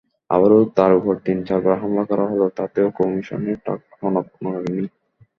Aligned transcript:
আবার 0.29 0.51
তাঁর 0.77 0.91
ওপর 0.99 1.15
তিন-চারবার 1.25 1.75
হামলা 1.81 2.03
করা 2.05 2.25
হলো, 2.31 2.45
তাতেও 2.57 2.87
কমিশনের 2.97 3.57
টনক 3.91 4.27
নড়েনি। 4.43 4.85